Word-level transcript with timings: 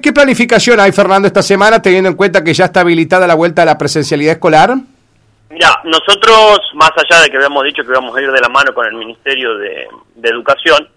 ¿Qué 0.00 0.12
planificación 0.12 0.78
hay, 0.78 0.92
Fernando, 0.92 1.26
esta 1.26 1.42
semana, 1.42 1.82
teniendo 1.82 2.08
en 2.08 2.14
cuenta 2.14 2.44
que 2.44 2.54
ya 2.54 2.66
está 2.66 2.82
habilitada 2.82 3.26
la 3.26 3.34
vuelta 3.34 3.62
a 3.62 3.64
la 3.64 3.76
presencialidad 3.76 4.34
escolar? 4.34 4.76
Mira, 5.50 5.80
nosotros, 5.82 6.60
más 6.74 6.92
allá 6.96 7.22
de 7.22 7.28
que 7.28 7.36
habíamos 7.36 7.64
dicho 7.64 7.82
que 7.82 7.90
íbamos 7.90 8.16
a 8.16 8.22
ir 8.22 8.30
de 8.30 8.40
la 8.40 8.48
mano 8.48 8.72
con 8.72 8.86
el 8.86 8.94
Ministerio 8.94 9.58
de, 9.58 9.88
Educación, 10.22 10.88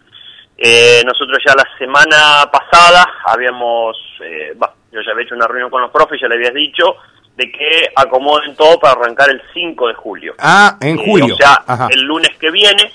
eh, 0.55 1.01
nosotros 1.03 1.39
ya 1.43 1.55
la 1.55 1.67
semana 1.79 2.47
pasada 2.51 3.11
habíamos, 3.25 3.97
eh, 4.23 4.53
yo 4.91 5.01
ya 5.03 5.13
había 5.13 5.25
hecho 5.25 5.33
una 5.33 5.47
reunión 5.47 5.71
con 5.71 5.81
los 5.81 5.89
profes, 5.89 6.21
ya 6.21 6.27
le 6.27 6.35
habías 6.35 6.53
dicho, 6.53 6.95
de 7.35 7.51
que 7.51 7.91
acomoden 7.95 8.55
todo 8.55 8.79
para 8.79 9.01
arrancar 9.01 9.31
el 9.31 9.41
5 9.51 9.87
de 9.87 9.93
julio. 9.95 10.35
Ah, 10.37 10.77
en 10.79 10.99
eh, 10.99 11.03
julio. 11.03 11.33
o 11.33 11.37
sea, 11.37 11.87
el 11.89 12.01
lunes 12.01 12.37
que 12.37 12.51
viene, 12.51 12.91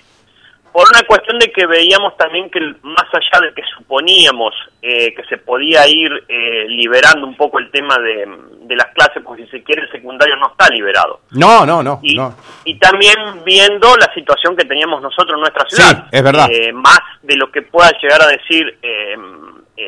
por 0.77 0.85
una 0.95 1.07
cuestión 1.07 1.39
de 1.39 1.51
que 1.51 1.65
veíamos 1.65 2.15
también 2.19 2.51
que 2.51 2.61
más 2.83 3.07
allá 3.11 3.47
de 3.47 3.55
que 3.55 3.63
suponíamos 3.79 4.53
eh, 4.83 5.15
que 5.15 5.25
se 5.25 5.39
podía 5.39 5.89
ir 5.89 6.13
eh, 6.29 6.67
liberando 6.69 7.27
un 7.27 7.35
poco 7.35 7.59
el 7.59 7.71
tema 7.71 7.97
de, 7.97 8.77
las 8.77 8.89
clases, 8.89 9.23
porque 9.25 9.47
si 9.47 9.53
se 9.53 9.63
quiere 9.63 9.85
el 9.85 9.91
secundario 9.91 10.37
no 10.37 10.49
está 10.49 10.69
liberado. 10.69 11.21
No, 11.31 11.65
no, 11.65 11.83
no. 11.83 12.01
Y, 12.03 12.17
no. 12.17 12.37
y 12.67 12.79
también 12.79 13.17
viendo 13.43 13.97
la 13.97 14.13
situación 14.13 14.55
que 14.55 14.67
teníamos 14.67 15.01
nosotros 15.01 15.33
en 15.37 15.41
nuestra 15.41 15.65
ciudad. 15.67 15.97
Sí, 15.97 16.09
es 16.13 16.23
verdad. 16.23 16.47
Eh, 16.53 16.75
más 16.75 17.01
de 17.23 17.37
lo 17.37 17.51
que 17.51 17.63
pueda 17.63 17.91
llegar 17.99 18.21
a 18.21 18.27
decir 18.27 18.79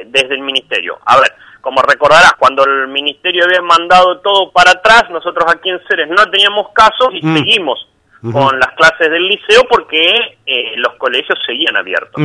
desde 0.07 0.35
el 0.35 0.41
ministerio. 0.41 0.99
A 1.05 1.21
ver, 1.21 1.35
como 1.61 1.83
recordarás, 1.83 2.33
cuando 2.39 2.65
el 2.65 2.89
ministerio 2.89 3.45
había 3.45 3.61
mandado 3.61 4.21
todo 4.21 4.51
para 4.53 4.71
atrás, 4.71 5.05
nosotros 5.11 5.53
aquí 5.55 5.69
en 5.69 5.81
Ceres 5.87 6.09
no 6.09 6.31
teníamos 6.31 6.69
casos 6.73 7.11
y 7.13 7.27
mm. 7.27 7.37
seguimos 7.37 7.89
con 8.21 8.59
las 8.59 8.73
clases 8.77 9.11
del 9.11 9.29
liceo 9.29 9.65
porque 9.69 10.39
eh, 10.45 10.73
los 10.77 10.95
colegios 10.95 11.39
seguían 11.47 11.77
abiertos. 11.77 12.23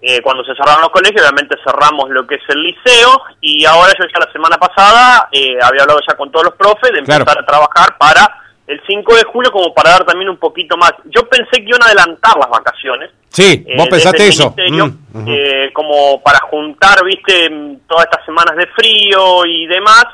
Eh, 0.00 0.22
cuando 0.22 0.44
se 0.44 0.54
cerraron 0.54 0.82
los 0.82 0.90
colegios, 0.90 1.22
obviamente 1.22 1.56
cerramos 1.64 2.08
lo 2.10 2.24
que 2.26 2.36
es 2.36 2.42
el 2.48 2.62
liceo 2.62 3.20
y 3.40 3.64
ahora 3.64 3.92
yo 3.98 4.06
ya 4.06 4.24
la 4.24 4.32
semana 4.32 4.56
pasada 4.56 5.28
eh, 5.32 5.58
había 5.60 5.82
hablado 5.82 5.98
ya 6.06 6.16
con 6.16 6.30
todos 6.30 6.46
los 6.46 6.54
profes 6.54 6.92
de 6.92 7.00
empezar 7.00 7.36
a 7.36 7.44
trabajar 7.44 7.98
para 7.98 8.42
el 8.68 8.80
5 8.86 9.14
de 9.16 9.24
julio 9.24 9.50
como 9.50 9.74
para 9.74 9.90
dar 9.90 10.04
también 10.04 10.28
un 10.28 10.36
poquito 10.36 10.76
más. 10.76 10.92
Yo 11.06 11.28
pensé 11.28 11.50
que 11.50 11.68
iban 11.68 11.82
a 11.82 11.86
adelantar 11.86 12.36
las 12.38 12.48
vacaciones. 12.48 13.10
Sí, 13.28 13.66
vos 13.76 13.88
pensaste 13.88 14.28
eso. 14.28 14.54
Mm, 14.56 15.72
como 15.72 16.22
para 16.22 16.38
juntar, 16.50 17.04
viste, 17.04 17.50
todas 17.88 18.04
estas 18.04 18.24
semanas 18.24 18.56
de 18.56 18.66
frío 18.68 19.44
y 19.46 19.66
demás 19.66 20.06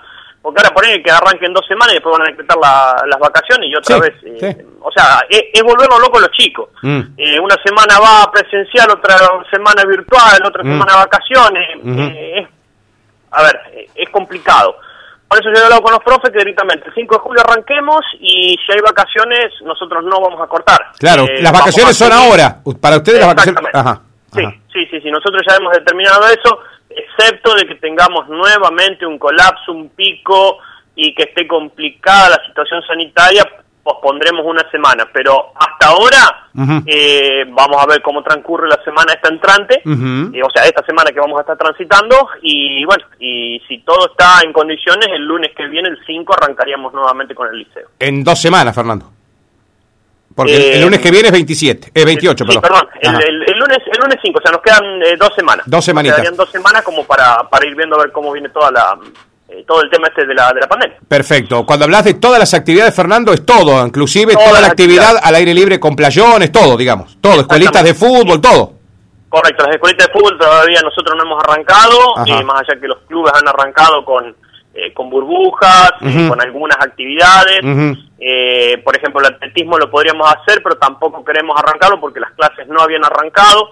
porque 0.45 0.61
ahora 0.61 0.75
ponen 0.75 1.03
que 1.03 1.11
arranquen 1.11 1.55
dos 1.55 1.64
semanas 1.67 1.92
y 1.92 1.95
después 1.95 2.19
van 2.19 2.28
a 2.28 2.31
decretar 2.31 2.59
las 2.59 3.19
vacaciones 3.19 3.67
y 3.67 3.75
otra 3.75 3.98
vez. 3.98 4.12
Eh, 4.27 4.67
o 4.83 4.92
sea, 4.92 5.25
es, 5.27 5.62
volvernos 5.62 5.98
locos 5.98 6.20
los 6.20 6.31
chicos. 6.33 6.69
Mm. 6.83 7.01
Eh, 7.17 7.41
una 7.41 7.56
semana 7.64 7.98
va 7.98 8.31
presencial, 8.31 8.91
otra 8.91 9.17
semana 9.51 9.84
virtual, 9.89 10.42
otra 10.45 10.62
mm. 10.62 10.67
semana 10.69 10.97
vacaciones. 10.97 11.67
Eh, 11.86 12.47
a 13.31 13.42
ver, 13.42 13.89
es 13.95 14.11
complicado. 14.11 14.77
Por 15.27 15.41
eso 15.41 15.48
yo 15.48 15.62
he 15.62 15.64
hablado 15.64 15.81
con 15.81 15.92
los 15.92 16.05
profes 16.05 16.31
que 16.31 16.41
directamente 16.41 16.89
el 16.89 16.95
5 16.95 17.14
de 17.14 17.20
julio 17.20 17.42
arranquemos 17.42 18.05
y 18.20 18.55
si 18.67 18.73
hay 18.75 18.81
vacaciones, 18.84 19.51
nosotros 19.64 20.05
no 20.05 20.20
vamos 20.20 20.42
a 20.42 20.47
cortar. 20.47 20.92
Claro, 20.98 21.25
las 21.41 21.53
vacaciones 21.55 21.97
son 21.97 22.12
ahora. 22.12 22.58
Para 22.79 22.98
ustedes 22.98 23.20
las 23.20 23.29
vacaciones. 23.29 23.62
Sí, 24.34 24.42
sí, 24.75 24.86
sí, 24.91 25.01
sí. 25.01 25.11
Nosotros 25.11 25.41
ya 25.48 25.56
hemos 25.56 25.73
determinado 25.73 26.29
eso 26.29 26.58
excepto 26.97 27.55
de 27.55 27.67
que 27.67 27.77
tengamos 27.77 28.28
nuevamente 28.28 29.06
un 29.06 29.19
colapso, 29.19 29.73
un 29.73 29.91
pico 29.91 30.59
y 30.95 31.14
que 31.14 31.25
esté 31.25 31.47
complicada 31.47 32.31
la 32.31 32.47
situación 32.47 32.83
sanitaria, 32.86 33.45
pospondremos 33.83 34.45
una 34.47 34.69
semana, 34.70 35.06
pero 35.12 35.53
hasta 35.55 35.89
ahora 35.89 36.48
eh, 36.86 37.45
vamos 37.48 37.83
a 37.83 37.86
ver 37.86 38.01
cómo 38.01 38.23
transcurre 38.23 38.67
la 38.67 38.83
semana 38.83 39.12
esta 39.12 39.28
entrante, 39.28 39.83
eh, 39.84 40.42
o 40.42 40.51
sea, 40.51 40.64
esta 40.64 40.84
semana 40.86 41.11
que 41.12 41.20
vamos 41.20 41.36
a 41.39 41.42
estar 41.42 41.59
transitando, 41.59 42.28
y 42.41 42.84
bueno, 42.86 43.05
y 43.20 43.61
si 43.69 43.79
todo 43.81 44.11
está 44.11 44.41
en 44.42 44.53
condiciones, 44.53 45.08
el 45.12 45.25
lunes 45.25 45.51
que 45.55 45.67
viene, 45.67 45.91
el 45.91 45.98
5, 46.06 46.34
arrancaríamos 46.34 46.95
nuevamente 46.95 47.34
con 47.34 47.48
el 47.48 47.58
liceo. 47.58 47.89
En 47.98 48.25
dos 48.25 48.41
semanas, 48.41 48.75
Fernando. 48.75 49.14
Porque 50.35 50.75
el, 50.75 50.83
lunes 50.83 51.01
que 51.01 51.11
viene 51.13 51.29
es 51.29 51.33
27, 51.33 51.92
eh, 51.95 52.05
28, 52.05 52.45
sí, 52.45 52.58
perdón. 52.58 52.89
el, 53.01 53.57
lunes 53.57 53.79
el 53.86 53.98
lunes 54.01 54.19
5, 54.20 54.39
o 54.39 54.42
sea, 54.42 54.51
nos 54.51 54.63
quedan 54.63 55.03
eh, 55.03 55.17
dos 55.17 55.33
semanas. 55.35 55.64
Dos 55.67 55.85
semanitas. 55.85 56.19
Nos 56.19 56.23
quedarían 56.23 56.36
dos 56.36 56.51
semanas 56.51 56.83
como 56.83 57.05
para, 57.05 57.48
para 57.48 57.67
ir 57.67 57.77
viendo 57.77 57.95
a 57.97 58.03
ver 58.03 58.11
cómo 58.11 58.33
viene 58.33 58.48
toda 58.48 58.73
la, 58.73 58.98
eh, 59.48 59.64
todo 59.67 59.83
el 59.83 59.91
tema 59.91 60.08
este 60.08 60.27
de 60.27 60.35
la, 60.35 60.53
de 60.53 60.61
la 60.61 60.67
pandemia. 60.67 60.97
Perfecto. 61.07 61.64
Cuando 61.64 61.85
hablas 61.85 62.05
de 62.05 62.14
todas 62.14 62.41
las 62.41 62.53
actividades, 62.53 62.95
Fernando, 62.95 63.33
es 63.33 63.47
todo, 63.47 63.86
inclusive 63.86 64.35
toda, 64.35 64.61
la 64.61 64.67
actividad 64.69 65.19
al 65.23 65.35
aire 65.36 65.55
libre 65.55 65.79
con 65.79 65.95
playones, 65.95 66.51
todo, 66.51 66.77
digamos. 66.77 67.17
Todo, 67.20 67.42
escuelitas 67.42 67.85
de 67.85 67.95
fútbol, 67.95 68.41
todo. 68.41 68.73
Correcto, 69.29 69.64
las 69.64 69.75
escuelitas 69.75 70.08
de 70.08 70.13
fútbol 70.13 70.39
todavía 70.39 70.81
nosotros 70.81 71.14
no 71.17 71.25
hemos 71.25 71.45
arrancado, 71.45 71.98
y 72.25 72.45
más 72.45 72.63
allá 72.63 72.81
que 72.81 72.89
los 72.89 72.98
clubes 73.07 73.33
han 73.35 73.47
arrancado 73.47 74.05
con 74.05 74.35
eh, 74.74 74.92
con 74.92 75.08
burbujas, 75.11 75.92
eh, 76.02 76.29
con 76.29 76.40
algunas 76.40 76.77
actividades. 76.80 77.61
eh, 78.18 78.79
por 78.85 78.96
ejemplo, 78.96 79.20
el 79.20 79.35
atletismo 79.35 79.77
lo 79.79 79.90
podríamos 79.90 80.27
hacer, 80.33 80.62
pero 80.62 80.77
tampoco 80.77 81.23
queremos 81.24 81.55
arrancarlo 81.61 82.01
porque 82.01 82.20
las 82.20 82.33
clases 82.33 82.67
no 82.68 82.80
habían 82.80 83.05
arrancado. 83.05 83.70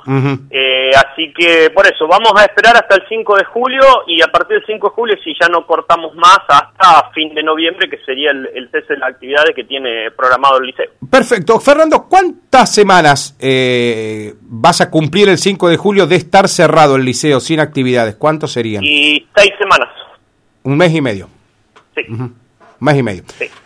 eh, 0.50 0.91
así 0.94 1.32
que 1.32 1.70
por 1.70 1.86
eso, 1.86 2.06
vamos 2.06 2.32
a 2.36 2.44
esperar 2.44 2.76
hasta 2.76 2.96
el 2.96 3.02
5 3.08 3.36
de 3.36 3.44
julio 3.44 3.80
y 4.06 4.20
a 4.22 4.26
partir 4.28 4.58
del 4.58 4.66
5 4.66 4.88
de 4.88 4.94
julio, 4.94 5.16
si 5.24 5.32
ya 5.41 5.48
no 5.48 5.66
cortamos 5.66 6.14
más, 6.14 6.38
hasta 6.48 7.10
fin 7.14 7.34
de 7.34 7.42
noviembre, 7.42 7.88
que 7.88 7.98
sería 8.04 8.30
el, 8.30 8.48
el 8.54 8.70
cese 8.70 8.94
de 8.94 8.98
las 8.98 9.10
actividades 9.10 9.54
que 9.54 9.64
tiene 9.64 10.10
programado 10.10 10.58
el 10.58 10.66
liceo. 10.66 10.91
Perfecto. 11.10 11.58
Fernando, 11.60 12.06
¿cuántas 12.08 12.74
semanas 12.74 13.36
eh, 13.41 14.34
vas 14.42 14.80
a 14.80 14.91
cumplir 14.91 15.28
el 15.28 15.38
5 15.38 15.68
de 15.68 15.76
julio 15.76 16.06
de 16.06 16.16
estar 16.16 16.48
cerrado 16.48 16.96
el 16.96 17.04
liceo 17.04 17.41
sin 17.41 17.60
actividades? 17.60 18.16
¿Cuántos 18.16 18.52
serían? 18.52 18.82
Y 18.84 19.26
seis 19.34 19.52
semanas. 19.58 19.88
Un 20.64 20.76
mes 20.76 20.94
y 20.94 21.00
medio. 21.00 21.28
Sí. 21.94 22.02
Un 22.08 22.36
mes 22.82 22.96
y 22.96 23.02
medio. 23.02 23.22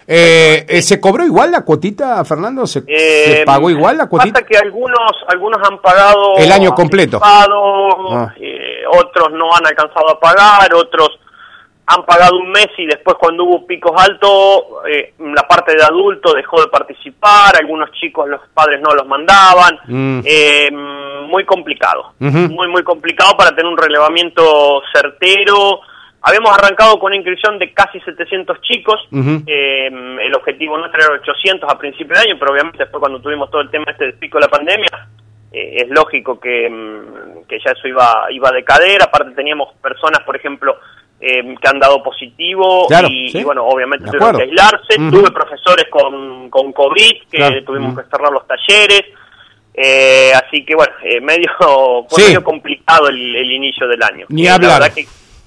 Eh, 0.06 0.66
eh, 0.68 0.82
¿Se 0.82 1.00
cobró 1.00 1.24
igual 1.24 1.50
la 1.50 1.62
cuotita, 1.62 2.22
Fernando? 2.24 2.66
¿Se, 2.66 2.84
eh, 2.86 3.42
pagó 3.46 3.70
igual 3.70 3.96
la 3.96 4.08
cuotita? 4.08 4.40
Pasa 4.40 4.46
que 4.46 4.58
algunos, 4.58 5.12
algunos 5.28 5.58
han 5.68 5.78
pagado... 5.78 6.36
El 6.36 6.52
año 6.52 6.74
completo. 6.74 7.18
Ah. 7.22 7.46
otros 8.92 9.32
no 9.32 9.54
han 9.54 9.66
alcanzado 9.66 10.10
a 10.10 10.20
pagar, 10.20 10.72
otros 10.74 11.18
han 11.86 12.04
pagado 12.04 12.36
un 12.36 12.50
mes 12.50 12.68
y 12.78 12.86
después 12.86 13.16
cuando 13.18 13.44
hubo 13.44 13.66
picos 13.66 13.92
altos, 13.96 14.64
la 15.18 15.46
parte 15.46 15.74
de 15.76 15.84
adulto 15.84 16.34
dejó 16.34 16.60
de 16.60 16.66
participar, 16.66 17.56
algunos 17.56 17.92
chicos 17.92 18.28
los 18.28 18.40
padres 18.52 18.80
no 18.80 18.92
los 18.92 19.06
mandaban, 19.06 19.78
mm. 19.86 21.28
muy 21.28 21.44
complicado, 21.44 22.14
muy, 22.18 22.68
muy 22.68 22.82
complicado 22.82 23.36
para 23.36 23.50
tener 23.50 23.66
un 23.66 23.78
relevamiento 23.78 24.82
certero, 24.92 25.80
Habíamos 26.26 26.59
arrancado 26.59 26.98
con 26.98 27.10
una 27.10 27.16
inscripción 27.16 27.56
de 27.56 27.72
casi 27.72 28.00
700 28.00 28.60
chicos, 28.60 28.97
eh, 29.12 29.87
el 29.87 30.34
objetivo 30.34 30.76
nuestro 30.76 31.00
era 31.00 31.20
800 31.22 31.72
a 31.72 31.78
principio 31.78 32.16
de 32.16 32.22
año, 32.28 32.37
pero 32.37 32.50
obviamente 32.50 32.78
después 32.78 32.98
cuando 32.98 33.20
tuvimos 33.20 33.48
todo 33.48 33.60
el 33.60 33.70
tema 33.70 33.84
este 33.92 34.06
del 34.06 34.14
pico 34.14 34.38
de 34.38 34.47
la 34.47 34.50
pandemia, 34.50 35.09
eh, 35.53 35.84
es 35.84 35.88
lógico 35.88 36.41
que, 36.41 36.69
mm, 36.69 37.47
que, 37.47 37.60
ya 37.64 37.70
eso 37.70 37.87
iba, 37.87 38.26
iba 38.31 38.48
a 38.48 38.53
decader, 38.53 39.04
aparte 39.04 39.37
teníamos 39.37 39.72
personas, 39.75 40.19
por 40.26 40.34
ejemplo, 40.34 40.76
eh, 41.20 41.54
que 41.62 41.69
han 41.69 41.78
dado 41.78 42.03
positivo 42.03 42.88
y, 43.08 43.44
bueno, 43.44 43.64
obviamente 43.64 44.06
tuvieron 44.06 44.37
que 44.37 44.43
aislarse, 44.43 44.97
tuve 44.97 45.31
profesores 45.31 45.87
con, 45.88 46.50
con 46.50 46.72
COVID 46.72 47.22
que 47.31 47.62
tuvimos 47.62 47.97
que 47.97 48.10
cerrar 48.10 48.32
los 48.32 48.44
talleres, 48.48 49.04
así 50.43 50.64
que 50.64 50.75
bueno, 50.75 50.93
medio, 51.22 51.50
fue 52.08 52.25
medio 52.25 52.43
complicado 52.43 53.06
el, 53.10 53.53
inicio 53.53 53.87
del 53.87 54.03
año. 54.03 54.26
Ni 54.28 54.48
hablar 54.48 54.82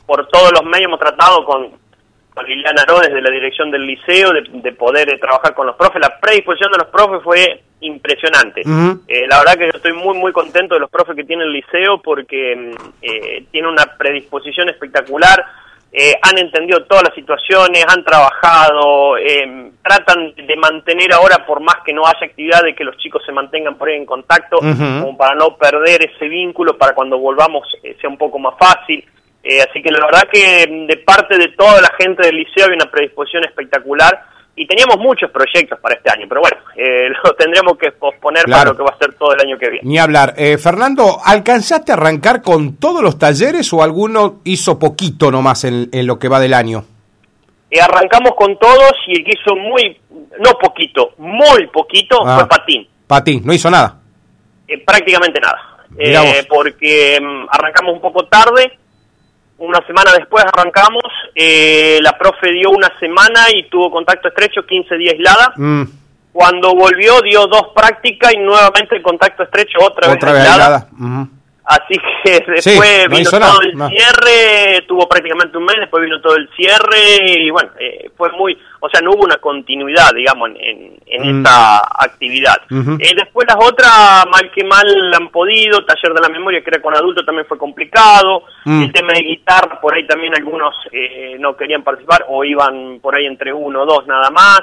por 0.09 0.28
todos 0.28 0.52
los 0.53 0.64
medios 0.64 0.88
hemos 0.88 1.00
tratado 1.00 1.46
con, 1.46 1.70
con 2.34 2.46
Liliana 2.47 2.81
Aró 2.81 3.00
desde 3.00 3.22
la 3.22 3.30
dirección 3.30 3.70
del 3.70 3.86
liceo 3.86 4.31
de, 4.34 4.72
poder 4.72 5.08
eh, 5.08 5.20
trabajar 5.20 5.53
con 5.53 5.68
los 5.68 5.75
profes. 5.75 6.02
La 6.02 6.20
predisposición 6.20 6.72
de 6.72 6.80
los 6.80 6.88
profes 6.88 7.22
fue 7.24 7.62
impresionante. 7.81 8.62
Eh, 9.08 9.28
la 9.30 9.38
verdad 9.38 9.53
que 9.53 9.66
yo 9.66 9.75
estoy 9.75 9.94
muy, 9.94 10.18
muy 10.18 10.31
contento 10.31 10.74
de 10.74 10.80
los 10.80 10.90
profes 10.90 11.16
que 11.16 11.25
tiene 11.25 11.44
el 11.44 11.53
liceo 11.53 12.02
porque 12.02 12.56
mm, 12.56 12.90
eh, 13.03 13.46
tiene 13.52 13.68
una 13.68 13.86
predisposición 14.00 14.68
espectacular. 14.70 15.46
han 16.24 16.38
entendido 16.40 16.85
todas 16.85 17.03
las 17.03 17.14
situaciones, 17.14 17.85
han 17.88 18.03
trabajado, 18.03 19.14
tratan 19.84 20.34
de 20.35 20.55
mantener 20.55 21.14
ahora, 21.14 21.46
por 21.46 21.59
más 21.62 21.78
que 21.85 21.94
no 21.94 22.08
haya 22.08 22.26
actividad, 22.26 22.64
de 22.64 22.73
que 22.73 22.84
los 22.84 22.97
chicos 22.97 23.22
se 23.28 23.32
mantengan 23.32 23.76
por 23.76 23.90
ahí 23.90 23.97
en 23.97 24.08
contacto, 24.08 24.58
como 24.58 25.16
para 25.16 25.35
no 25.35 25.55
perder 25.55 26.09
ese 26.09 26.28
vínculo, 26.28 26.79
para 26.79 26.96
cuando 26.96 27.20
volvamos 27.20 27.67
sea 28.02 28.09
un 28.09 28.17
poco 28.17 28.40
más 28.40 28.55
fácil. 28.58 29.05
Eh, 29.49 29.63
así 29.67 29.81
que 29.81 29.90
la 29.90 30.05
verdad 30.05 30.29
que 30.31 30.67
de 30.87 30.97
parte 30.97 31.35
de 31.35 31.47
toda 31.57 31.81
la 31.81 31.90
gente 31.97 32.23
del 32.23 32.35
liceo 32.35 32.66
había 32.66 32.75
una 32.75 32.91
predisposición 32.91 33.43
espectacular 33.46 34.23
y 34.55 34.67
teníamos 34.67 34.97
muchos 34.99 35.31
proyectos 35.31 35.79
para 35.79 35.96
este 35.96 36.11
año, 36.11 36.28
pero 36.29 36.41
bueno, 36.41 36.57
eh, 36.75 37.09
lo 37.23 37.34
tendremos 37.34 37.75
que 37.75 37.91
posponer 37.93 38.43
para 38.43 38.66
lo 38.66 38.78
que 38.78 38.84
va 38.84 38.91
a 38.91 38.97
ser 38.99 39.16
todo 39.16 39.34
el 39.34 39.41
año 39.41 39.57
que 39.57 39.72
viene. 39.72 39.90
Ni 39.90 39.97
hablar. 39.97 40.35
Eh, 40.37 40.59
Fernando, 40.59 41.17
¿alcanzaste 41.25 41.91
a 41.91 41.96
arrancar 41.96 42.43
con 42.43 42.75
todos 42.75 43.01
los 43.01 43.17
talleres 43.17 43.73
o 43.73 43.81
alguno 43.81 44.41
hizo 44.43 44.78
poquito 44.78 45.31
nomás 45.31 45.63
en, 45.63 45.90
en 45.93 46.05
lo 46.05 46.19
que 46.19 46.28
va 46.28 46.40
del 46.40 46.53
año? 46.53 46.85
arrancamos 47.81 48.34
con 48.35 48.57
todos 48.59 48.93
y 49.07 49.17
el 49.17 49.23
que 49.23 49.31
hizo 49.31 49.55
muy, 49.55 49.99
no 50.40 50.52
poquito, 50.59 51.13
muy 51.17 51.66
poquito 51.73 52.19
ah. 52.23 52.37
fue 52.37 52.47
Patín. 52.47 52.87
Patín, 53.07 53.41
no 53.43 53.53
hizo 53.53 53.72
nada. 53.72 53.99
prácticamente 54.85 55.40
nada. 55.40 55.87
porque 56.47 57.19
mm, 57.19 57.47
arrancamos 57.49 57.95
un 57.95 58.02
poco 58.02 58.25
tarde 58.28 58.78
una 59.59 59.85
semana 59.85 60.11
después 60.17 60.44
arrancamos, 60.46 61.03
eh, 61.35 62.00
la 62.02 62.17
profe 62.17 62.52
dio 62.52 62.70
una 62.72 62.91
semana 63.00 63.47
y 63.53 63.70
tuvo 63.70 63.91
contacto 63.91 64.29
estrecho, 64.29 64.66
15 64.66 64.96
días 64.97 65.14
aislada. 65.14 65.53
Mm, 65.56 65.84
Cuando 66.32 66.73
volvió 66.76 67.22
dio 67.22 67.47
dos 67.47 67.70
prácticas 67.76 68.34
y 68.34 68.38
nuevamente 68.38 68.96
el 68.96 69.02
contacto 69.02 69.44
estrecho 69.44 69.79
otra, 69.82 70.11
otra 70.11 70.32
vez 70.32 70.41
vez 70.44 70.50
aislada. 70.50 70.88
Así 71.71 71.93
que 72.23 72.33
Sí, 72.61 72.71
después 72.71 73.07
no 73.09 73.16
vino 73.16 73.29
todo 73.29 73.61
el 73.61 73.77
no. 73.77 73.89
cierre, 73.89 74.81
tuvo 74.87 75.07
prácticamente 75.07 75.55
un 75.55 75.66
mes, 75.66 75.75
después 75.79 76.03
vino 76.03 76.19
todo 76.19 76.35
el 76.35 76.49
cierre 76.55 77.21
y 77.27 77.51
bueno, 77.51 77.69
eh, 77.79 78.09
fue 78.17 78.31
muy, 78.31 78.57
o 78.79 78.89
sea, 78.89 79.01
no 79.01 79.11
hubo 79.11 79.25
una 79.25 79.37
continuidad, 79.37 80.09
digamos, 80.16 80.49
en, 80.59 80.97
en, 81.05 81.21
Mm. 81.21 81.37
esta 81.37 81.77
actividad. 81.99 82.57
Ujú. 82.71 82.93
Eh, 82.99 83.13
después 83.16 83.45
las 83.47 83.63
otras, 83.63 84.25
mal 84.31 84.49
que 84.51 84.63
mal, 84.63 85.13
han 85.13 85.29
podido, 85.29 85.85
taller 85.85 86.11
de 86.16 86.21
la 86.21 86.29
memoria 86.29 86.61
que 86.61 86.71
era 86.71 86.81
con 86.81 86.95
adultos 86.95 87.23
también 87.23 87.45
fue 87.47 87.59
complicado, 87.59 88.45
Mm. 88.66 88.83
el 88.85 88.91
tema 88.91 89.13
de 89.13 89.21
guitarra, 89.21 89.79
por 89.79 89.93
ahí 89.93 90.07
también 90.07 90.33
algunos 90.35 90.73
eh, 90.91 91.35
no 91.39 91.55
querían 91.55 91.83
participar 91.83 92.25
o 92.29 92.43
iban 92.43 92.99
por 92.99 93.16
ahí 93.16 93.27
entre 93.27 93.53
uno 93.53 93.83
o 93.83 93.85
dos 93.85 94.07
nada 94.07 94.31
más. 94.31 94.61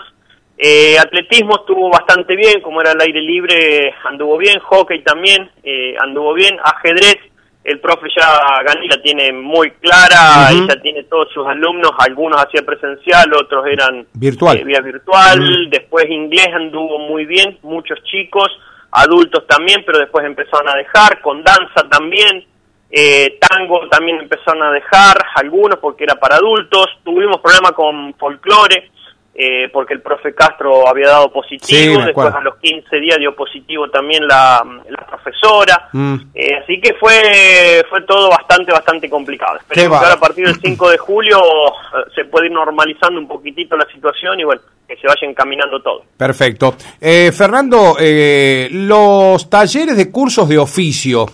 Eh, 0.58 0.98
atletismo 0.98 1.56
estuvo 1.56 1.90
bastante 1.90 2.34
bien, 2.34 2.60
como 2.62 2.80
era 2.80 2.92
el 2.92 3.00
aire 3.00 3.20
libre, 3.20 3.94
anduvo 4.04 4.38
bien, 4.38 4.58
hockey 4.60 5.02
también 5.02 5.50
eh, 5.62 5.94
anduvo 6.00 6.32
bien, 6.32 6.56
ajedrez, 6.64 7.16
el 7.62 7.78
profe 7.80 8.08
ya 8.16 8.62
Gani 8.64 8.88
la 8.88 9.02
tiene 9.02 9.32
muy 9.32 9.70
clara, 9.72 10.48
Ujú. 10.52 10.64
y 10.64 10.68
ya 10.68 10.80
tiene 10.80 11.02
todos 11.04 11.28
sus 11.34 11.46
alumnos, 11.46 11.90
algunos 11.98 12.42
hacían 12.42 12.64
presencial, 12.64 13.30
otros 13.34 13.66
eran 13.66 14.06
Virtual. 14.14 14.56
eh, 14.56 14.64
vía 14.64 14.80
virtual, 14.80 15.68
después 15.68 16.08
inglés 16.08 16.48
anduvo 16.54 17.00
muy 17.00 17.26
bien, 17.26 17.58
muchos 17.62 18.02
chicos, 18.04 18.48
adultos 18.92 19.46
también, 19.46 19.82
pero 19.84 19.98
después 19.98 20.24
empezaron 20.24 20.70
a 20.70 20.74
dejar, 20.76 21.20
con 21.20 21.42
danza 21.44 21.86
también, 21.90 22.46
eh, 22.90 23.36
tango 23.40 23.86
también 23.90 24.20
empezaron 24.20 24.62
a 24.62 24.70
dejar, 24.70 25.18
algunos 25.34 25.78
porque 25.80 26.04
era 26.04 26.14
para 26.14 26.36
adultos, 26.36 26.86
tuvimos 27.04 27.40
problemas 27.42 27.72
con 27.72 28.14
folclore, 28.14 28.90
eh, 29.38 29.68
porque 29.70 29.92
el 29.92 30.00
profe 30.00 30.34
Castro 30.34 30.88
había 30.88 31.08
dado 31.08 31.30
positivo, 31.30 32.00
después 32.02 32.34
a 32.34 32.40
los 32.40 32.56
15 32.56 32.96
días 32.96 33.18
dio 33.18 33.36
positivo 33.36 33.90
también 33.90 34.26
la, 34.26 34.62
la 34.88 35.06
profesora, 35.06 35.88
Mm. 35.92 36.14
eh, 36.34 36.54
así 36.62 36.80
que 36.80 36.94
fue 36.94 37.84
fue 37.90 38.02
todo 38.02 38.30
bastante, 38.30 38.72
bastante 38.72 39.10
complicado. 39.10 39.58
Esperemos 39.58 39.98
que 39.98 40.04
ahora 40.04 40.16
a 40.16 40.20
partir 40.20 40.46
del 40.46 40.56
5 40.60 40.90
de 40.90 40.98
julio 40.98 41.38
eh, 41.66 42.10
se 42.14 42.24
puede 42.24 42.46
ir 42.46 42.52
normalizando 42.52 43.20
un 43.20 43.28
poquitito 43.28 43.76
la 43.76 43.86
situación 43.92 44.40
y 44.40 44.44
bueno, 44.44 44.62
que 44.88 44.96
se 44.96 45.06
vaya 45.06 45.28
encaminando 45.28 45.82
todo. 45.82 46.04
Perfecto. 46.16 46.74
Eh, 47.00 47.30
Fernando, 47.32 47.96
eh, 48.00 48.68
los 48.70 49.50
talleres 49.50 49.96
de 49.96 50.10
cursos 50.10 50.48
de 50.48 50.58
oficio, 50.58 51.26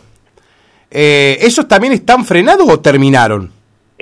eh, 0.91 1.37
¿esos 1.41 1.69
también 1.69 1.93
están 1.93 2.25
frenados 2.25 2.69
o 2.69 2.81
terminaron? 2.81 3.52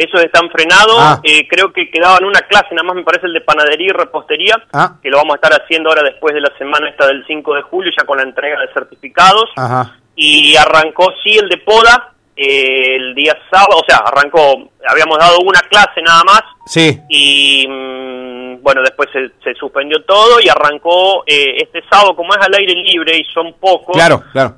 Esos 0.02 0.22
están 0.24 0.48
frenados, 0.50 0.96
Ah. 0.98 1.20
eh, 1.22 1.46
creo 1.46 1.72
que 1.72 1.90
quedaban 1.90 2.24
una 2.24 2.40
clase, 2.40 2.68
nada 2.74 2.84
más 2.84 2.96
me 2.96 3.02
parece 3.04 3.26
el 3.26 3.34
de 3.34 3.42
panadería 3.42 3.88
y 3.88 3.92
repostería, 3.92 4.54
Ah. 4.72 4.94
que 5.02 5.10
lo 5.10 5.18
vamos 5.18 5.34
a 5.34 5.36
estar 5.36 5.52
haciendo 5.60 5.90
ahora 5.90 6.02
después 6.02 6.34
de 6.34 6.40
la 6.40 6.50
semana 6.56 6.88
esta 6.88 7.06
del 7.06 7.22
5 7.26 7.54
de 7.54 7.62
julio, 7.62 7.92
ya 7.98 8.06
con 8.06 8.16
la 8.16 8.24
entrega 8.24 8.58
de 8.60 8.72
certificados. 8.72 9.44
Ajá. 9.56 9.96
y 10.22 10.54
arrancó 10.56 11.12
sí 11.24 11.38
el 11.38 11.48
de 11.48 11.56
poda 11.58 12.12
eh, 12.36 12.96
el 12.96 13.14
día 13.14 13.34
sábado, 13.50 13.80
o 13.80 13.84
sea, 13.86 13.98
arrancó, 13.98 14.70
habíamos 14.86 15.16
dado 15.18 15.38
una 15.40 15.60
clase 15.60 16.02
nada 16.02 16.22
más 16.24 16.42
Sí. 16.66 16.98
y 17.08 17.66
mm, 17.68 18.62
bueno, 18.62 18.82
después 18.82 19.08
se, 19.12 19.28
se 19.42 19.54
suspendió 19.58 20.02
todo 20.04 20.38
y 20.42 20.48
arrancó 20.48 21.22
eh, 21.26 21.56
este 21.62 21.82
sábado, 21.90 22.14
como 22.16 22.34
es 22.34 22.40
al 22.44 22.54
aire 22.54 22.74
libre 22.74 23.16
y 23.16 23.24
son 23.32 23.54
pocos, 23.54 23.96
Claro, 23.96 24.22
claro. 24.32 24.56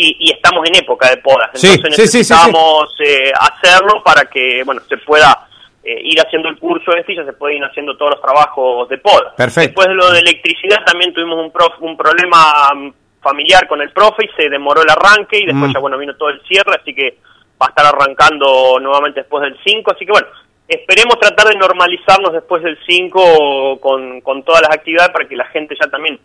Y, 0.00 0.16
y 0.20 0.30
estamos 0.32 0.66
en 0.68 0.76
época 0.76 1.10
de 1.10 1.16
podas, 1.18 1.50
entonces 1.54 1.70
sí, 1.70 1.76
sí, 1.76 1.82
sí, 1.82 2.24
sí. 2.24 2.32
necesitamos 2.32 2.94
eh, 3.04 3.32
hacerlo 3.38 4.02
para 4.04 4.26
que, 4.26 4.62
bueno, 4.64 4.80
se 4.88 4.96
pueda 4.98 5.48
eh, 5.82 6.00
ir 6.04 6.20
haciendo 6.20 6.48
el 6.48 6.58
curso 6.58 6.92
este 6.96 7.12
y 7.12 7.16
ya 7.16 7.24
se 7.24 7.32
puede 7.32 7.56
ir 7.56 7.64
haciendo 7.64 7.96
todos 7.96 8.12
los 8.12 8.20
trabajos 8.22 8.88
de 8.88 8.98
poda. 8.98 9.34
Perfecto. 9.36 9.68
Después 9.68 9.88
de 9.88 9.94
lo 9.94 10.10
de 10.12 10.20
electricidad 10.20 10.84
también 10.84 11.12
tuvimos 11.14 11.38
un, 11.42 11.50
prof- 11.50 11.80
un 11.80 11.96
problema 11.96 12.38
mm, 12.74 12.92
familiar 13.22 13.66
con 13.66 13.80
el 13.82 13.90
profe 13.90 14.24
y 14.26 14.30
se 14.42 14.48
demoró 14.48 14.82
el 14.82 14.90
arranque 14.90 15.38
y 15.38 15.46
después 15.46 15.70
Mm. 15.70 15.74
ya, 15.74 15.80
bueno, 15.80 15.98
vino 15.98 16.14
todo 16.16 16.28
el 16.28 16.40
cierre, 16.46 16.76
así 16.80 16.94
que 16.94 17.18
va 17.60 17.66
a 17.66 17.70
estar 17.70 17.86
arrancando 17.86 18.78
nuevamente 18.80 19.20
después 19.20 19.42
del 19.42 19.58
5, 19.64 19.90
así 19.92 20.06
que 20.06 20.12
bueno, 20.12 20.28
esperemos 20.68 21.18
tratar 21.18 21.48
de 21.48 21.56
normalizarnos 21.56 22.32
después 22.32 22.62
del 22.62 22.78
5 22.86 23.80
con, 23.80 24.20
con 24.20 24.42
todas 24.44 24.62
las 24.62 24.70
actividades 24.70 25.10
para 25.10 25.26
que 25.26 25.34
la 25.36 25.46
gente 25.46 25.74
ya 25.80 25.88
también 25.90 26.20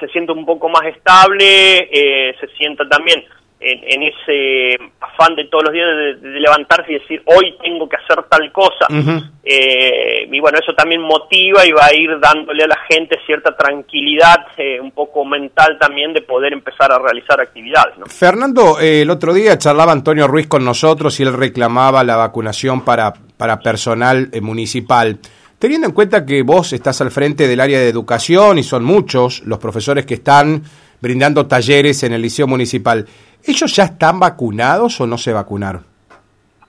se 0.00 0.08
sienta 0.08 0.32
un 0.32 0.44
poco 0.44 0.68
más 0.68 0.84
estable, 0.86 1.88
eh, 1.90 2.34
se 2.40 2.48
sienta 2.56 2.88
también 2.88 3.24
en, 3.58 3.80
en 3.84 4.02
ese 4.02 4.76
afán 5.00 5.34
de 5.34 5.46
todos 5.46 5.64
los 5.64 5.72
días 5.72 5.88
de, 5.88 6.28
de 6.28 6.40
levantarse 6.40 6.92
y 6.92 6.98
decir, 6.98 7.22
hoy 7.24 7.54
tengo 7.62 7.88
que 7.88 7.96
hacer 7.96 8.22
tal 8.28 8.52
cosa. 8.52 8.86
Eh, 9.42 10.28
y 10.30 10.40
bueno, 10.40 10.58
eso 10.58 10.74
también 10.74 11.00
motiva 11.00 11.64
y 11.64 11.72
va 11.72 11.86
a 11.86 11.94
ir 11.94 12.18
dándole 12.20 12.64
a 12.64 12.66
la 12.66 12.78
gente 12.88 13.18
cierta 13.24 13.56
tranquilidad, 13.56 14.46
eh, 14.56 14.80
un 14.80 14.90
poco 14.90 15.24
mental 15.24 15.78
también, 15.80 16.12
de 16.12 16.22
poder 16.22 16.52
empezar 16.52 16.92
a 16.92 16.98
realizar 16.98 17.40
actividades. 17.40 17.96
¿no? 17.98 18.06
Fernando, 18.06 18.78
eh, 18.80 19.02
el 19.02 19.10
otro 19.10 19.32
día 19.32 19.56
charlaba 19.56 19.92
Antonio 19.92 20.26
Ruiz 20.28 20.48
con 20.48 20.64
nosotros 20.64 21.18
y 21.20 21.22
él 21.22 21.32
reclamaba 21.32 22.04
la 22.04 22.16
vacunación 22.16 22.84
para, 22.84 23.14
para 23.36 23.60
personal 23.60 24.28
eh, 24.32 24.40
municipal. 24.40 25.18
Teniendo 25.58 25.86
en 25.86 25.94
cuenta 25.94 26.26
que 26.26 26.42
vos 26.42 26.72
estás 26.72 27.00
al 27.00 27.10
frente 27.10 27.48
del 27.48 27.60
área 27.60 27.78
de 27.80 27.88
educación 27.88 28.58
y 28.58 28.62
son 28.62 28.84
muchos 28.84 29.42
los 29.46 29.58
profesores 29.58 30.04
que 30.04 30.14
están 30.14 30.62
brindando 31.00 31.46
talleres 31.46 32.02
en 32.02 32.12
el 32.12 32.22
liceo 32.22 32.46
municipal, 32.46 33.06
¿ellos 33.44 33.74
ya 33.74 33.84
están 33.84 34.20
vacunados 34.20 35.00
o 35.00 35.06
no 35.06 35.16
se 35.16 35.32
vacunaron? 35.32 35.84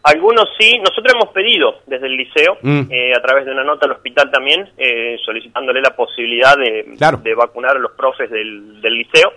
Algunos 0.04 0.46
sí, 0.58 0.78
nosotros 0.80 1.14
hemos 1.16 1.34
pedido 1.34 1.80
desde 1.86 2.08
el 2.08 2.16
liceo, 2.16 2.58
Mm. 2.62 2.82
eh, 2.90 3.12
a 3.14 3.22
través 3.22 3.46
de 3.46 3.52
una 3.52 3.66
nota 3.66 3.88
al 3.88 3.92
hospital 3.92 4.32
también, 4.32 4.70
eh, 4.78 5.18
solicitándole 5.26 5.82
la 5.82 5.94
posibilidad 5.94 6.56
de, 6.58 6.96
Claro. 6.98 7.18
de 7.18 7.36
vacunar 7.36 7.76
a 7.76 7.80
los 7.80 7.92
profes 7.92 8.30
del, 8.32 8.82
del 8.82 8.94
liceo. 8.94 9.34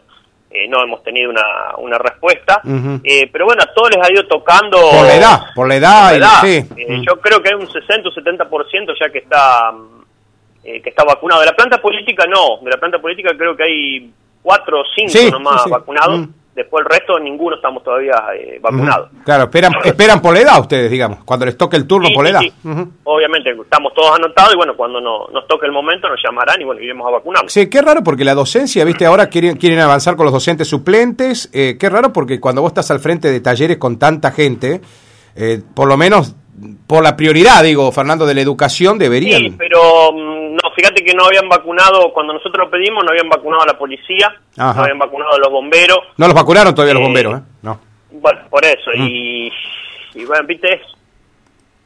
Eh, 0.53 0.67
no 0.69 0.83
hemos 0.83 1.01
tenido 1.05 1.31
una, 1.31 1.43
una 1.79 1.97
respuesta. 1.97 2.61
Eh, 3.05 3.29
pero 3.33 3.45
bueno, 3.47 3.63
a 3.63 3.73
todos 3.73 3.91
les 3.95 4.05
ha 4.05 4.13
ido 4.13 4.27
tocando... 4.27 4.79
Por 4.79 5.07
la 5.07 5.15
edad, 5.15 5.41
por 5.55 5.69
la 5.69 5.77
edad, 5.77 6.11
Por 6.11 6.11
la 6.11 6.15
y- 6.15 6.19
edad. 6.19 6.41
sí. 6.43 6.75
Eh. 6.77 7.03
Yo 7.07 7.21
creo 7.21 7.41
que 7.41 7.51
hay 7.51 7.55
un 7.55 7.71
60 7.71 8.09
o 8.09 8.13
70% 8.13 8.93
ya 9.01 9.11
que 9.11 9.19
está, 9.19 9.71
mm, 9.71 10.03
eh, 10.65 10.83
que 10.83 10.91
está 10.91 11.05
vacunado. 11.05 11.41
De 11.41 11.47
la 11.47 11.55
planta 11.55 11.81
política 11.81 12.25
no, 12.27 12.59
de 12.65 12.71
la 12.71 12.79
planta 12.79 12.99
política 12.99 13.31
creo 13.37 13.57
que 13.57 13.63
hay 13.63 14.11
cuatro 14.43 14.81
o 14.81 14.85
cinco 14.95 15.11
Sí, 15.11 15.31
nomás 15.31 15.63
sí, 15.63 15.71
vacunados. 15.71 16.27
Después 16.55 16.85
el 16.85 16.91
resto, 16.91 17.19
ninguno 17.21 17.55
estamos 17.57 17.83
todavía 17.85 18.13
eh, 18.37 18.59
vacunados. 18.61 19.09
Claro, 19.25 19.45
esperan, 19.45 19.73
esperan 19.85 20.21
por 20.21 20.35
la 20.35 20.41
edad 20.41 20.61
ustedes, 20.61 20.91
digamos, 20.91 21.25
cuando 21.25 21.47
les 21.47 21.57
toque 21.57 21.77
el 21.77 21.87
turno 21.87 22.09
Sí, 22.09 22.15
por 22.15 22.25
la 22.29 22.41
sí, 22.41 22.47
edad. 22.47 22.55
sí. 22.63 22.89
Obviamente, 23.05 23.51
estamos 23.53 23.95
todos 23.95 24.11
anotados 24.19 24.53
y 24.55 24.57
bueno, 24.57 24.77
cuando 24.77 25.01
no- 25.01 25.29
nos 25.33 25.47
toque 25.47 25.67
el 25.67 25.73
momento 25.73 26.09
nos 26.09 26.19
llamarán 26.23 26.61
y 26.61 26.65
bueno, 26.65 26.81
iremos 26.81 27.07
a 27.07 27.13
vacunarnos. 27.13 27.53
Sí, 27.53 27.71
qué 27.71 27.81
raro 27.81 28.03
porque 28.03 28.25
la 28.25 28.35
docencia, 28.35 28.85
viste, 28.85 29.07
ahora 29.07 29.29
quieren, 29.29 29.57
quieren 29.57 29.79
avanzar 29.79 30.17
con 30.17 30.25
los 30.25 30.33
docentes 30.33 30.67
suplentes. 30.69 31.49
eh, 31.53 31.77
qué 31.79 31.89
raro 31.89 32.13
porque 32.13 32.41
cuando 32.41 32.63
vos 32.63 32.71
estás 32.71 32.91
al 32.91 32.99
frente 33.01 33.31
de 33.31 33.41
talleres 33.41 33.79
con 33.79 33.99
tanta 33.99 34.33
gente, 34.33 34.81
eh, 35.37 35.63
por 35.75 35.87
lo 35.89 35.97
menos 35.97 36.35
por 36.87 37.03
la 37.03 37.17
prioridad, 37.17 37.63
digo, 37.63 37.91
Fernando, 37.91 38.27
de 38.27 38.35
la 38.35 38.41
educación 38.43 38.99
deberían. 38.99 39.41
Sí, 39.41 39.55
pero 39.57 40.13
mm, 40.13 40.30
que 41.11 41.17
no 41.17 41.25
habían 41.27 41.49
vacunado, 41.49 42.13
cuando 42.13 42.33
nosotros 42.33 42.67
lo 42.67 42.71
pedimos, 42.71 43.03
no 43.05 43.11
habían 43.11 43.29
vacunado 43.29 43.63
a 43.63 43.67
la 43.67 43.79
policía, 43.79 44.33
Ajá. 44.57 44.75
no 44.75 44.83
habían 44.83 44.99
vacunado 44.99 45.33
a 45.35 45.39
los 45.39 45.51
bomberos. 45.51 45.99
No 46.17 46.27
los 46.27 46.35
vacunaron 46.35 46.75
todavía 46.75 46.95
los 46.95 47.03
Eh, 47.03 47.07
bomberos, 47.07 47.39
¿eh? 47.39 47.43
No. 47.63 47.81
Bueno, 48.13 48.41
por 48.51 48.65
eso, 48.65 48.91
Mm. 48.95 49.07
y, 49.09 49.53
y 50.15 50.25
bueno, 50.25 50.47
viste, 50.47 50.75
es, 50.75 50.81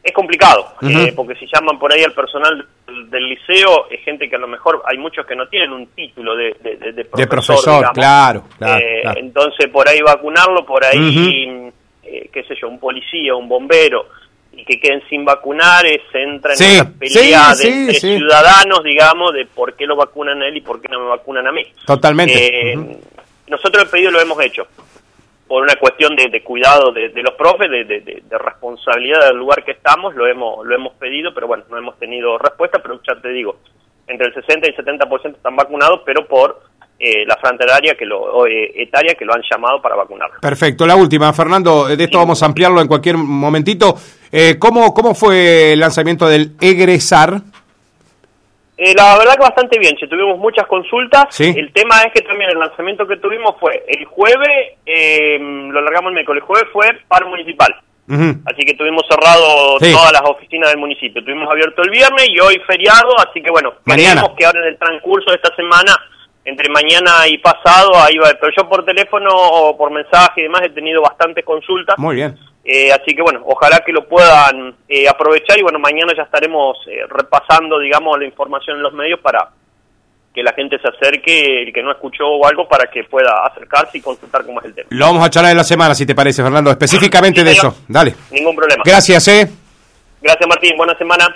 es 0.03 0.13
complicado, 0.13 0.75
eh, 0.83 1.13
porque 1.17 1.35
si 1.37 1.47
llaman 1.53 1.79
por 1.79 1.93
ahí 1.93 2.03
al 2.03 2.13
personal 2.13 2.67
del, 2.87 3.11
del 3.11 3.29
liceo, 3.29 3.87
es 3.91 4.01
gente 4.05 4.29
que 4.29 4.37
a 4.37 4.39
lo 4.39 4.49
mejor 4.49 4.83
hay 4.87 4.99
muchos 4.99 5.25
que 5.27 5.35
no 5.37 5.47
tienen 5.49 5.73
un 5.73 5.87
título 5.89 6.35
de, 6.37 6.55
de, 6.63 6.77
de- 6.77 6.93
de 6.93 7.05
profesor. 7.05 7.19
De 7.19 7.27
profesor, 7.27 7.93
claro, 7.95 8.45
claro, 8.59 8.79
Eh, 8.85 8.99
claro. 9.03 9.21
Entonces, 9.21 9.69
por 9.71 9.89
ahí 9.89 10.01
vacunarlo, 10.01 10.65
por 10.67 10.85
ahí, 10.85 11.71
eh, 12.03 12.29
qué 12.33 12.43
sé 12.45 12.55
yo, 12.61 12.69
un 12.69 12.79
policía, 12.79 13.35
un 13.35 13.49
bombero, 13.49 14.07
y 14.57 14.65
que 14.65 14.79
queden 14.81 15.03
sin 15.09 15.25
vacunar, 15.25 15.85
es, 15.87 16.01
entra 16.13 16.53
en 16.53 16.57
Sí, 16.59 16.65
esa 16.65 16.91
pelea 16.99 17.55
sí, 17.55 17.87
de 17.87 17.95
sí, 17.95 18.17
ciudadanos, 18.19 18.83
digamos, 18.85 19.33
de 19.33 19.47
por 19.47 19.75
qué 19.75 19.87
lo 19.87 19.97
vacunan 19.97 20.43
a 20.43 20.49
él 20.49 20.57
y 20.57 20.61
por 20.61 20.81
qué 20.81 20.89
no 20.89 21.01
me 21.01 21.09
vacunan 21.09 21.47
a 21.47 21.53
mí. 21.53 21.63
Totalmente. 21.87 22.73
Eh, 22.73 22.77
Ujú. 22.77 23.01
Nosotros 23.49 23.85
el 23.85 23.91
pedido 23.91 24.11
lo 24.11 24.21
hemos 24.21 24.41
hecho 24.43 24.67
por 25.47 25.63
una 25.63 25.77
cuestión 25.77 26.17
de, 26.17 26.29
de 26.29 26.43
cuidado 26.43 26.91
de, 26.93 27.11
de 27.11 27.23
los 27.23 27.35
profes, 27.35 27.71
de, 27.71 27.85
de- 27.85 28.01
de- 28.01 28.23
de 28.27 28.39
responsabilidad 28.39 29.27
del 29.29 29.37
lugar 29.37 29.63
que 29.63 29.73
estamos, 29.73 30.15
lo 30.15 30.27
hemos 30.27 30.65
lo 30.67 30.75
hemos 30.75 30.95
pedido, 30.95 31.35
pero 31.35 31.47
bueno, 31.47 31.65
no 31.71 31.77
hemos 31.77 31.99
tenido 31.99 32.39
respuesta, 32.39 32.79
pero 32.83 32.99
ya 33.07 33.21
te 33.21 33.29
digo, 33.29 33.59
entre 34.07 34.29
el 34.29 34.35
60 34.35 34.67
y 34.67 34.71
el 34.71 34.77
70% 34.77 35.37
están 35.37 35.55
vacunados, 35.57 36.01
pero 36.07 36.27
por 36.27 36.63
eh, 37.05 37.25
la 37.27 37.37
franja 37.37 37.65
etaria 37.65 37.95
que 37.95 38.07
lo, 38.07 38.21
o, 38.21 38.47
eh, 38.47 38.73
etaria 38.77 39.15
que 39.15 39.25
lo 39.25 39.35
han 39.35 39.43
llamado 39.51 39.83
para 39.83 39.95
vacunarlo. 39.95 40.41
Perfecto, 40.41 40.87
la 40.87 40.97
última, 40.97 41.33
Fernando, 41.33 41.87
de 41.87 42.03
esto 42.03 42.19
vamos 42.19 42.43
a 42.43 42.47
ampliarlo 42.47 42.81
en 42.81 42.89
cualquier 42.89 43.17
momentito. 43.17 43.95
Eh, 44.33 44.57
¿cómo, 44.59 44.95
¿Cómo 44.95 45.15
fue 45.15 45.75
el 45.75 45.81
lanzamiento 45.81 46.27
del 46.29 46.53
egresar? 46.61 47.43
Eh, 48.77 48.95
la 48.97 49.17
verdad 49.19 49.35
que 49.35 49.43
bastante 49.43 49.79
bien, 49.79 49.95
che, 49.97 50.09
tuvimos 50.09 50.39
muchas 50.39 50.67
consultas. 50.67 51.27
Sí. 51.31 51.53
El 51.57 51.73
tema 51.73 52.03
es 52.03 52.13
que 52.13 52.23
también 52.23 52.51
el 52.51 52.59
lanzamiento 52.59 53.07
que 53.07 53.19
tuvimos 53.19 53.55
fue 53.61 53.85
el 53.87 54.05
jueves, 54.07 54.79
eh, 54.85 55.39
lo 55.39 55.81
largamos 55.83 56.09
el 56.09 56.15
miércoles, 56.15 56.43
el 56.43 56.47
jueves 56.47 56.69
fue 56.73 56.87
paro 57.07 57.29
municipal. 57.29 57.75
Así 58.07 58.67
que 58.67 58.75
tuvimos 58.75 59.03
cerrado 59.09 59.79
todas 59.79 60.13
las 60.13 60.23
oficinas 60.27 60.69
del 60.71 60.79
municipio. 60.79 61.25
Tuvimos 61.25 61.49
abierto 61.51 61.83
el 61.83 61.91
viernes 61.91 62.29
y 62.29 62.39
hoy 62.39 62.61
feriado, 62.67 63.19
así 63.19 63.41
que 63.41 63.51
bueno, 63.51 63.73
creemos 63.83 64.31
que 64.37 64.45
ahora 64.45 64.61
en 64.61 64.69
el 64.69 64.79
transcurso 64.79 65.31
de 65.31 65.37
esta 65.37 65.55
semana, 65.57 65.97
entre 66.45 66.69
mañana 66.69 67.27
y 67.27 67.39
pasado, 67.39 67.93
ahí 67.97 68.17
va. 68.19 68.31
Pero 68.39 68.53
yo 68.57 68.69
por 68.69 68.85
teléfono 68.85 69.31
o 69.33 69.77
por 69.77 69.91
mensaje 69.91 70.41
y 70.41 70.43
demás 70.45 70.63
he 70.65 70.71
tenido 70.71 71.03
bastantes 71.03 71.45
consultas. 71.45 71.97
Muy 71.99 72.17
bien. 72.17 72.39
Eh, 72.65 72.91
así 72.93 73.15
que 73.15 73.23
bueno, 73.23 73.43
ojalá 73.45 73.81
que 73.81 73.93
lo 73.93 74.09
puedan 74.09 74.75
eh, 74.89 75.07
aprovechar 75.07 75.59
y 75.59 75.63
bueno, 75.63 75.79
mañana 75.79 76.13
ya 76.17 76.23
estaremos 76.23 76.79
eh, 76.87 77.05
repasando, 77.09 77.79
digamos, 77.79 78.19
la 78.19 78.25
información 78.25 78.79
en 78.79 78.83
los 78.83 78.95
medios 78.95 79.21
para 79.21 79.51
que 80.35 80.43
la 80.43 80.53
gente 80.53 80.79
se 80.81 80.89
acerque, 80.89 81.63
el 81.63 81.73
que 81.73 81.83
no 81.83 81.93
escuchó 81.93 82.27
o 82.27 82.47
algo, 82.47 82.67
para 82.67 82.91
que 82.91 83.05
pueda 83.05 83.45
acercarse 83.47 83.99
y 83.99 84.01
consultar 84.01 84.45
cómo 84.45 84.61
es 84.61 84.67
el 84.67 84.75
tema. 84.75 84.89
Lo 84.91 85.07
vamos 85.07 85.25
a 85.25 85.31
charlar 85.31 85.53
en 85.53 85.59
la 85.59 85.65
semana, 85.65 85.95
si 85.95 86.07
te 86.07 86.15
parece, 86.15 86.43
Fernando, 86.43 86.71
específicamente 86.71 87.45
de 87.45 87.53
eso. 87.53 87.77
Dale. 87.87 88.15
Ningún 88.33 88.57
problema. 88.57 88.83
Gracias, 88.85 89.29
eh. 89.29 89.49
Gracias, 90.21 90.49
Martín. 90.49 90.77
Buena 90.77 90.97
semana. 90.99 91.29